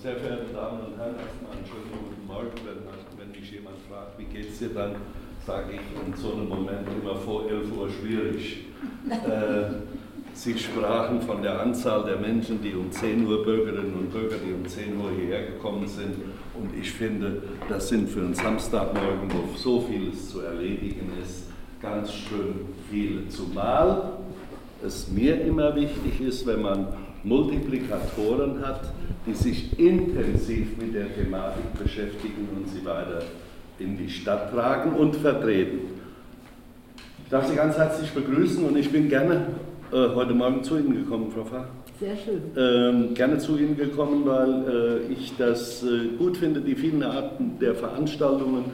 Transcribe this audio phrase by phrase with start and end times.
[0.00, 2.56] sehr verehrte Damen und Herren, erstmal einen schönen guten Morgen.
[2.64, 4.96] Wenn, wenn mich jemand fragt, wie geht es dir, dann
[5.46, 8.64] sage ich in so einem Moment immer vor 11 Uhr schwierig.
[9.10, 9.82] Äh,
[10.32, 14.54] Sie sprachen von der Anzahl der Menschen, die um 10 Uhr, Bürgerinnen und Bürger, die
[14.54, 16.14] um 10 Uhr hierher gekommen sind.
[16.54, 21.48] Und ich finde, das sind für einen Samstagmorgen, wo so vieles zu erledigen ist,
[21.82, 23.28] ganz schön viele.
[23.28, 24.12] Zumal
[24.82, 26.88] es mir immer wichtig ist, wenn man
[27.24, 28.92] Multiplikatoren hat,
[29.26, 33.22] die sich intensiv mit der Thematik beschäftigen und sie weiter
[33.78, 35.80] in die Stadt tragen und vertreten.
[37.24, 39.46] Ich darf Sie ganz herzlich begrüßen und ich bin gerne
[39.92, 41.68] äh, heute Morgen zu Ihnen gekommen, Frau Fahr.
[42.00, 42.40] Sehr schön.
[42.56, 47.58] Ähm, gerne zu Ihnen gekommen, weil äh, ich das äh, gut finde, die vielen Arten
[47.60, 48.64] der Veranstaltungen,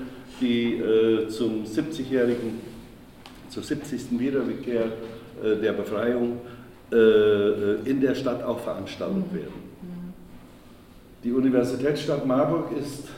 [0.41, 2.61] die äh, zum 70-jährigen,
[3.49, 4.19] zur 70.
[4.19, 4.85] Wiederkehr
[5.43, 6.39] äh, der Befreiung
[6.91, 9.37] in der Stadt auch veranstaltet mhm.
[9.37, 9.67] werden.
[11.25, 13.09] Die Universitätsstadt Marburg ist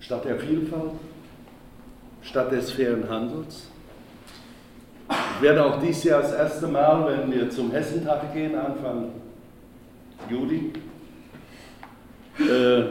[0.00, 0.92] Stadt der Vielfalt,
[2.22, 3.68] Stadt des fairen Handels.
[5.08, 9.12] Ich werde auch dieses Jahr das erste Mal, wenn wir zum Hessentag gehen, Anfang
[10.28, 10.72] Juli,
[12.38, 12.82] äh,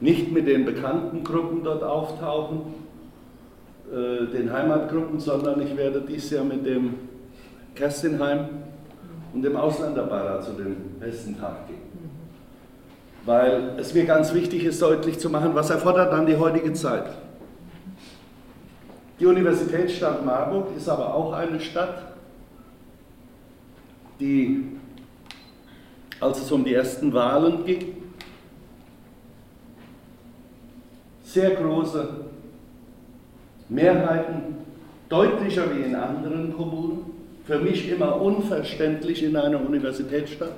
[0.00, 2.74] nicht mit den bekannten Gruppen dort auftauchen,
[3.92, 6.94] äh, den Heimatgruppen, sondern ich werde dieses Jahr mit dem
[7.74, 8.48] Kerstinheim
[9.32, 11.78] und dem Ausländerbeirat zu dem Hessentag gehen.
[13.24, 17.10] Weil es mir ganz wichtig ist, deutlich zu machen, was erfordert dann die heutige Zeit.
[19.18, 22.14] Die Universitätsstadt Marburg ist aber auch eine Stadt,
[24.18, 24.78] die,
[26.18, 27.96] als es um die ersten Wahlen ging,
[31.22, 32.08] sehr große
[33.68, 34.56] Mehrheiten,
[35.08, 37.09] deutlicher wie in anderen Kommunen,
[37.50, 40.54] für mich immer unverständlich in einer Universitätsstadt,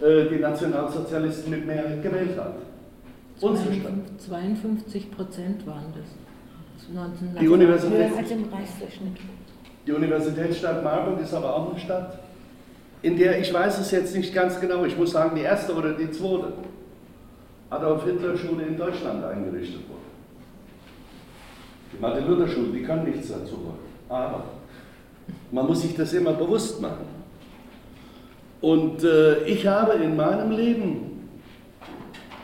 [0.00, 2.54] äh, die Nationalsozialisten mit Mehrheit gewählt hat.
[3.36, 3.92] Stadt.
[4.26, 6.92] 52 Prozent waren das.
[6.92, 9.16] 19, die Universität, als im Reichsdurchschnitt.
[9.86, 12.18] Die Universitätsstadt Marburg ist aber auch eine Stadt,
[13.02, 15.92] in der, ich weiß es jetzt nicht ganz genau, ich muss sagen, die erste oder
[15.92, 16.52] die zweite
[17.70, 20.00] Adolf Hitler Schule in Deutschland eingerichtet wurde.
[21.92, 23.74] Die Martin Luther Schule, die kann nichts dazu.
[24.08, 24.57] Aber
[25.50, 27.06] man muss sich das immer bewusst machen.
[28.60, 31.28] Und äh, ich habe in meinem Leben,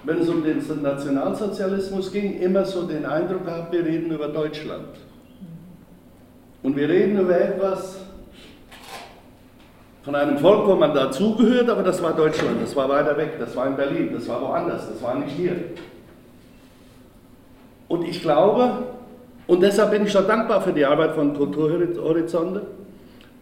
[0.05, 4.89] wenn es um den Nationalsozialismus ging, immer so den Eindruck gehabt, wir reden über Deutschland.
[6.63, 7.99] Und wir reden über etwas
[10.03, 13.57] von einem Volk, wo man dazugehört, aber das war Deutschland, das war weiter weg, das
[13.57, 15.57] war in Berlin, das war woanders, das war nicht hier.
[17.89, 18.85] Und ich glaube,
[19.47, 22.63] und deshalb bin ich schon dankbar für die Arbeit von Kulturhorizonte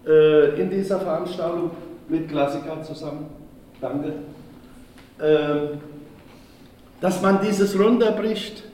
[0.07, 1.71] äh, in dieser Veranstaltung
[2.09, 3.27] mit Klassikern zusammen.
[3.81, 4.13] Danke.
[5.19, 5.77] Äh,
[7.01, 8.65] dass man dieses runterbricht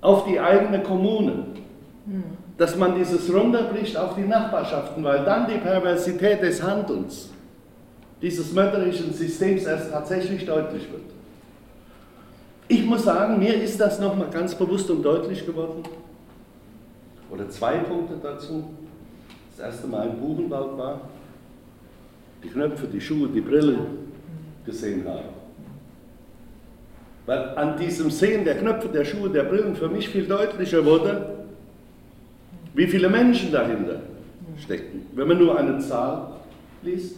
[0.00, 1.46] auf die eigene Kommune.
[2.06, 2.24] Hm.
[2.56, 7.30] Dass man dieses runterbricht auf die Nachbarschaften, weil dann die Perversität des Handelns,
[8.22, 11.02] dieses mörderischen Systems erst tatsächlich deutlich wird.
[12.68, 15.82] Ich muss sagen, mir ist das nochmal ganz bewusst und deutlich geworden.
[17.30, 18.64] Oder zwei Punkte dazu.
[19.56, 21.00] Das erste Mal im Buchenwald war,
[22.42, 23.78] die Knöpfe, die Schuhe, die Brille
[24.64, 25.24] gesehen habe.
[27.26, 31.46] Weil an diesem Sehen der Knöpfe, der Schuhe, der Brillen für mich viel deutlicher wurde,
[32.74, 34.00] wie viele Menschen dahinter
[34.58, 36.32] stecken, wenn man nur eine Zahl
[36.82, 37.16] liest.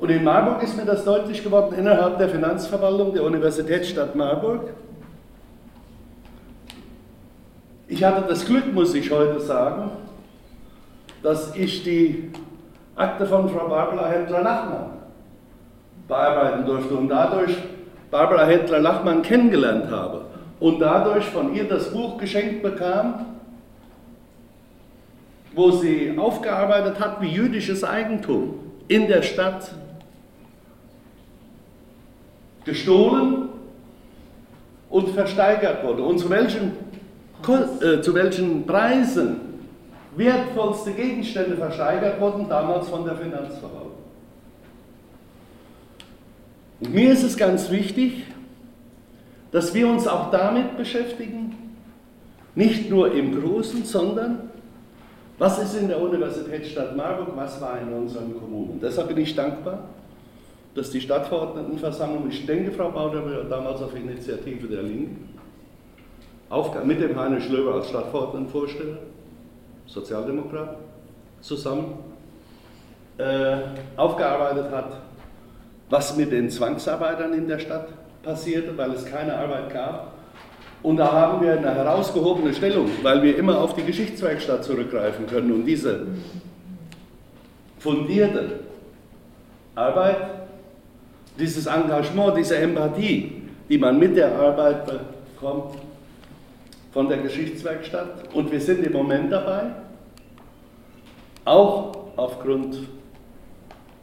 [0.00, 4.70] Und in Marburg ist mir das deutlich geworden innerhalb der Finanzverwaltung der Universitätsstadt Marburg.
[7.86, 9.90] Ich hatte das Glück, muss ich heute sagen,
[11.22, 12.30] dass ich die
[12.96, 14.90] Akte von Frau Barbara Händler-Lachmann
[16.08, 17.54] bearbeiten durfte und dadurch
[18.10, 20.22] Barbara Händler-Lachmann kennengelernt habe
[20.60, 23.26] und dadurch von ihr das Buch geschenkt bekam,
[25.54, 28.54] wo sie aufgearbeitet hat, wie jüdisches Eigentum
[28.88, 29.72] in der Stadt
[32.64, 33.48] gestohlen
[34.88, 36.72] und versteigert wurde und zu welchen,
[37.46, 39.36] äh, zu welchen Preisen
[40.16, 43.90] wertvollste Gegenstände versteigert wurden, damals von der Finanzverwaltung.
[46.80, 48.24] Und mir ist es ganz wichtig,
[49.52, 51.56] dass wir uns auch damit beschäftigen,
[52.54, 54.50] nicht nur im Großen, sondern
[55.38, 58.78] was ist in der Universitätsstadt Marburg, was war in unseren Kommunen.
[58.82, 59.84] Deshalb bin ich dankbar,
[60.74, 65.28] dass die Stadtverordnetenversammlung, ich denke, Frau Bauder, damals auf Initiative der Linken,
[66.84, 68.98] mit dem Heine Schlöber als Stadtverordnetenvorsteller,
[69.86, 70.76] Sozialdemokrat,
[71.40, 71.94] zusammen
[73.18, 73.56] äh,
[73.96, 75.00] aufgearbeitet hat,
[75.88, 77.88] was mit den Zwangsarbeitern in der Stadt
[78.22, 80.12] passierte, weil es keine Arbeit gab.
[80.82, 85.52] Und da haben wir eine herausgehobene Stellung, weil wir immer auf die Geschichtswerkstatt zurückgreifen können
[85.52, 86.06] und diese
[87.78, 88.60] fundierte
[89.74, 90.39] Arbeit,
[91.40, 94.86] dieses Engagement, diese Empathie, die man mit der Arbeit
[95.34, 95.76] bekommt
[96.92, 98.34] von der Geschichtswerkstatt.
[98.34, 99.70] Und wir sind im Moment dabei,
[101.44, 102.76] auch aufgrund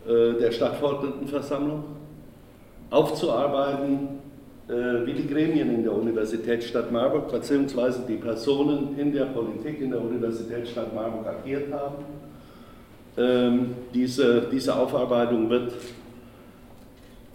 [0.08, 1.84] äh, der Stadtverordnetenversammlung
[2.90, 4.20] aufzuarbeiten,
[4.70, 8.00] äh, wie die Gremien in der Universitätsstadt Marburg bzw.
[8.08, 12.06] die Personen in der Politik in der Universitätsstadt Marburg agiert haben.
[13.18, 15.74] Ähm, diese, diese Aufarbeitung wird,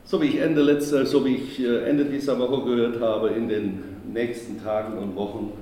[0.05, 3.49] so wie ich Ende letzter, so wie ich äh, Ende dieser Woche gehört habe, in
[3.49, 3.83] den
[4.13, 5.53] nächsten Tagen und Wochen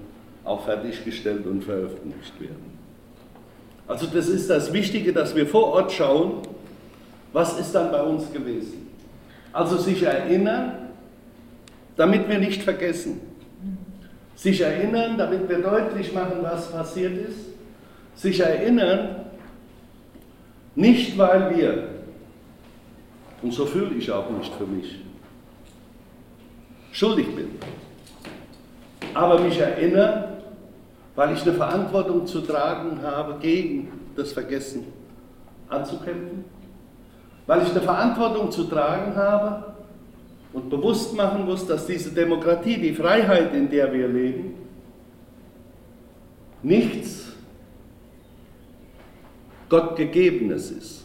[0.44, 2.78] auch fertiggestellt und veröffentlicht werden.
[3.86, 6.42] Also das ist das Wichtige, dass wir vor Ort schauen,
[7.32, 8.88] was ist dann bei uns gewesen.
[9.52, 10.90] Also sich erinnern,
[11.96, 13.20] damit wir nicht vergessen.
[14.36, 17.38] Sich erinnern, damit wir deutlich machen, was passiert ist.
[18.14, 19.16] Sich erinnern,
[20.74, 21.88] nicht weil wir,
[23.42, 25.00] und so fühle ich auch nicht für mich,
[26.92, 27.50] schuldig bin,
[29.14, 30.24] aber mich erinnern,
[31.14, 34.86] weil ich eine Verantwortung zu tragen habe, gegen das Vergessen
[35.68, 36.44] anzukämpfen,
[37.46, 39.74] weil ich eine Verantwortung zu tragen habe
[40.52, 44.54] und bewusst machen muss, dass diese Demokratie, die Freiheit, in der wir leben,
[46.62, 47.32] nichts
[49.68, 51.04] Gottgegebenes ist.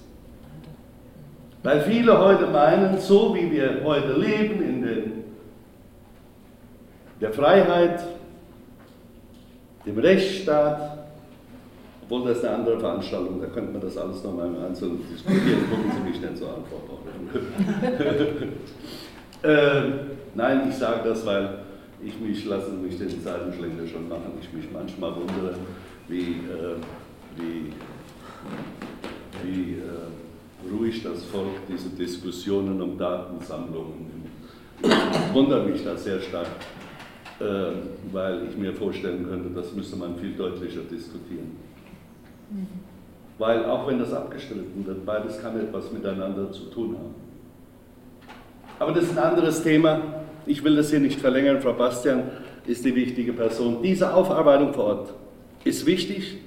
[1.66, 5.24] Weil viele heute meinen, so wie wir heute leben, in den,
[7.20, 8.04] der Freiheit,
[9.84, 11.08] dem Rechtsstaat,
[12.04, 15.92] obwohl das eine andere Veranstaltung, da könnte man das alles nochmal im Einzelnen diskutieren, gucken
[15.92, 16.84] Sie mich nicht so an, Frau
[19.50, 19.92] äh,
[20.36, 21.62] Nein, ich sage das, weil
[22.00, 25.56] ich mich, lassen mich den Seitenschlänger schon machen, ich mich manchmal wundere,
[26.10, 26.76] wie, äh,
[27.38, 27.74] wie,
[29.44, 30.25] wie äh,
[30.72, 34.26] ruhig das Volk diese Diskussionen um Datensammlungen nimmt.
[34.82, 36.48] Ich wundere mich da sehr stark.
[37.42, 41.52] Ähm, weil ich mir vorstellen könnte, das müsste man viel deutlicher diskutieren.
[43.38, 47.16] Weil auch wenn das abgestritten wird, beides kann etwas miteinander zu tun haben.
[48.80, 50.02] Aber das ist ein anderes Thema.
[50.46, 51.60] Ich will das hier nicht verlängern.
[51.60, 52.24] Frau Bastian
[52.66, 53.82] ist die wichtige Person.
[53.84, 55.14] Diese Aufarbeitung vor Ort
[55.66, 56.38] ist wichtig.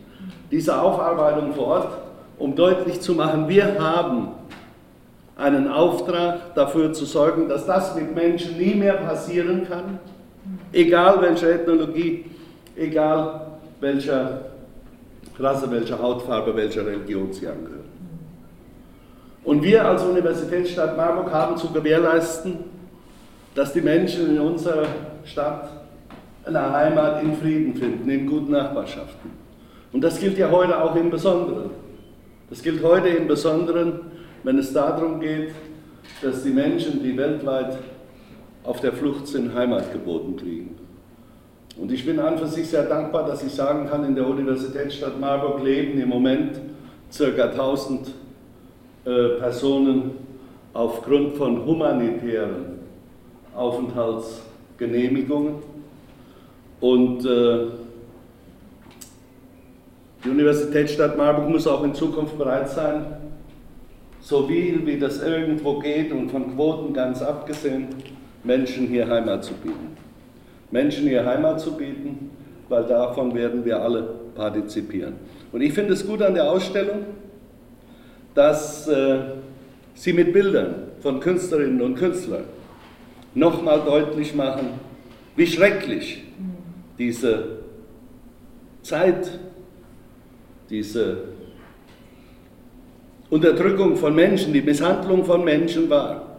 [0.50, 1.98] Diese Aufarbeitung vor Ort,
[2.38, 4.28] um deutlich zu machen, wir haben
[5.36, 10.00] einen Auftrag dafür zu sorgen, dass das mit Menschen nie mehr passieren kann
[10.72, 12.24] egal welcher Ethnologie,
[12.76, 14.42] egal welcher
[15.38, 17.88] Rasse, welcher Hautfarbe, welcher Religion sie angehören.
[19.44, 22.56] Und wir als Universitätsstadt Marburg haben zu gewährleisten,
[23.54, 24.86] dass die Menschen in unserer
[25.24, 25.68] Stadt
[26.44, 29.30] eine Heimat in Frieden finden, in guten Nachbarschaften.
[29.92, 31.70] Und das gilt ja heute auch im Besonderen.
[32.50, 34.00] Das gilt heute im Besonderen,
[34.42, 35.50] wenn es darum geht,
[36.22, 37.76] dass die Menschen, die weltweit
[38.64, 40.76] auf der Flucht sind, Heimat geboten kriegen.
[41.76, 45.20] Und ich bin an für sich sehr dankbar, dass ich sagen kann, in der Universitätsstadt
[45.20, 46.58] Marburg leben im Moment
[47.16, 47.24] ca.
[47.24, 48.08] 1000
[49.04, 50.12] äh, Personen
[50.72, 52.78] aufgrund von humanitären
[53.54, 55.56] Aufenthaltsgenehmigungen.
[56.80, 57.66] Und äh,
[60.28, 63.06] die Universitätsstadt Marburg muss auch in Zukunft bereit sein,
[64.20, 67.88] so viel wie das irgendwo geht und von Quoten ganz abgesehen,
[68.44, 69.96] Menschen hier Heimat zu bieten.
[70.70, 72.30] Menschen hier Heimat zu bieten,
[72.68, 74.02] weil davon werden wir alle
[74.34, 75.14] partizipieren.
[75.50, 77.06] Und ich finde es gut an der Ausstellung,
[78.34, 79.20] dass äh,
[79.94, 82.44] sie mit Bildern von Künstlerinnen und Künstlern
[83.34, 84.72] nochmal deutlich machen,
[85.36, 86.24] wie schrecklich
[86.98, 87.60] diese
[88.82, 89.30] Zeit,
[90.70, 91.18] diese
[93.30, 96.38] Unterdrückung von Menschen, die Misshandlung von Menschen war.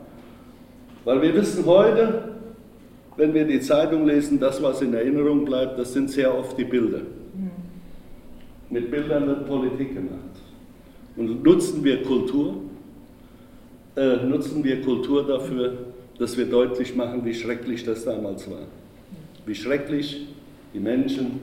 [1.06, 2.36] Weil wir wissen heute,
[3.16, 6.64] wenn wir die Zeitung lesen, das, was in Erinnerung bleibt, das sind sehr oft die
[6.64, 7.02] Bilder.
[8.70, 10.20] Mit Bildern wird Politik gemacht.
[11.16, 12.62] Und nutzen wir Kultur,
[13.96, 15.74] äh, nutzen wir Kultur dafür,
[16.18, 18.68] dass wir deutlich machen, wie schrecklich das damals war.
[19.46, 20.28] Wie schrecklich
[20.74, 21.42] die Menschen,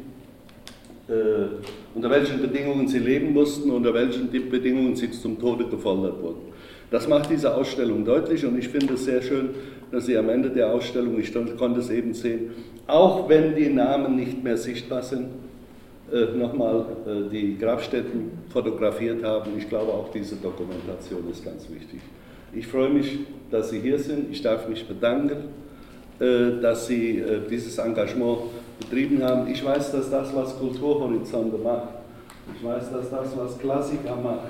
[1.94, 6.52] unter welchen Bedingungen sie leben mussten, unter welchen Bedingungen sie zum Tode gefoltert wurden.
[6.90, 9.50] Das macht diese Ausstellung deutlich und ich finde es sehr schön,
[9.90, 12.50] dass Sie am Ende der Ausstellung, ich konnte es eben sehen,
[12.86, 15.28] auch wenn die Namen nicht mehr sichtbar sind,
[16.12, 19.52] äh, nochmal äh, die Grabstätten fotografiert haben.
[19.58, 22.00] Ich glaube, auch diese Dokumentation ist ganz wichtig.
[22.54, 23.18] Ich freue mich,
[23.50, 24.30] dass Sie hier sind.
[24.30, 25.48] Ich darf mich bedanken,
[26.20, 28.38] äh, dass Sie äh, dieses Engagement
[28.78, 29.48] betrieben haben.
[29.48, 31.88] Ich weiß, dass das, was Kulturhorizonte macht,
[32.54, 34.48] ich weiß, dass das, was Klassiker macht,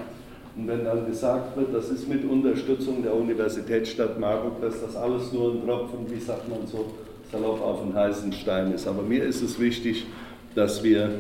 [0.57, 5.31] und wenn dann gesagt wird, das ist mit Unterstützung der Universitätsstadt Marburg, dass das alles
[5.31, 6.87] nur ein Tropfen, wie sagt man so,
[7.31, 8.89] salopp auf den heißen Stein ist.
[8.89, 10.07] Aber mir ist es wichtig,
[10.55, 11.11] dass wir,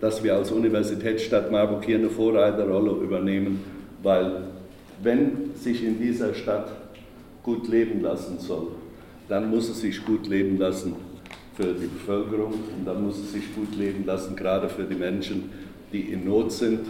[0.00, 3.62] dass wir als Universitätsstadt Marburg hier eine Vorreiterrolle übernehmen,
[4.02, 4.42] weil
[5.00, 6.68] wenn sich in dieser Stadt
[7.44, 8.68] gut leben lassen soll,
[9.28, 10.96] dann muss es sich gut leben lassen
[11.54, 15.50] für die Bevölkerung und dann muss es sich gut leben lassen, gerade für die Menschen,
[15.92, 16.80] die in Not sind.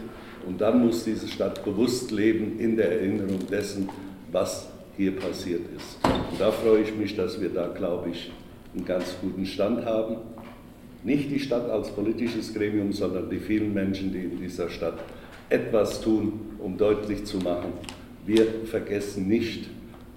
[0.47, 3.89] Und dann muss diese Stadt bewusst leben in der Erinnerung dessen,
[4.33, 5.99] was hier passiert ist.
[6.05, 8.31] Und da freue ich mich, dass wir da, glaube ich,
[8.75, 10.17] einen ganz guten Stand haben.
[11.03, 14.99] Nicht die Stadt als politisches Gremium, sondern die vielen Menschen, die in dieser Stadt
[15.49, 17.73] etwas tun, um deutlich zu machen,
[18.27, 19.69] wir vergessen nicht,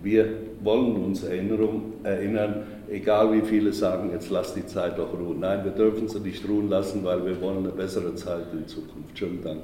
[0.02, 0.28] wir
[0.62, 5.40] wollen uns erinnern, egal wie viele sagen, jetzt lass die Zeit doch ruhen.
[5.40, 9.18] Nein, wir dürfen sie nicht ruhen lassen, weil wir wollen eine bessere Zeit in Zukunft.
[9.18, 9.62] Schönen Dank.